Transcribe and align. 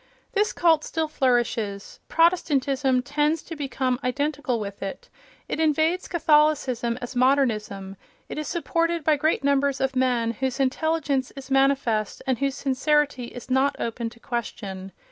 This 0.33 0.51
cult 0.51 0.83
still 0.83 1.07
flourishes; 1.07 1.99
Protestantism 2.07 3.03
tends 3.03 3.43
to 3.43 3.55
become 3.55 3.99
identical 4.03 4.59
with 4.59 4.81
it; 4.81 5.09
it 5.47 5.59
invades 5.59 6.07
Catholicism 6.07 6.97
as 7.03 7.15
Modernism; 7.15 7.95
it 8.27 8.39
is 8.39 8.47
supported 8.47 9.03
by 9.03 9.15
great 9.15 9.43
numbers 9.43 9.79
of 9.79 9.95
men 9.95 10.31
whose 10.31 10.59
intelligence 10.59 11.29
is 11.35 11.51
manifest 11.51 12.23
and 12.25 12.39
whose 12.39 12.55
sincerity 12.55 13.25
is 13.25 13.51
not 13.51 13.75
open 13.77 14.09
to 14.09 14.19
question. 14.19 14.91